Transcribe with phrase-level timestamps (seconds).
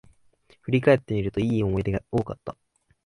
[0.63, 2.57] 振り返ってみると、良い思い出が多かった